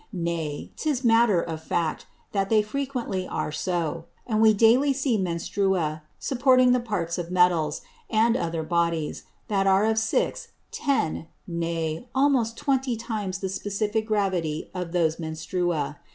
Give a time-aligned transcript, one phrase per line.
[0.11, 6.01] Nay, 'tis Matter of Fact, that they frequently are so; and we daily see Menstrua
[6.17, 12.57] supporting the Parts of Metals, and other Bodies, that are of six, ten, nay, almost
[12.57, 15.97] twenty times the specifick Gravity of those Menstrua.